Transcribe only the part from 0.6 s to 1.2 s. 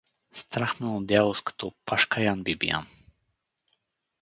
ме е от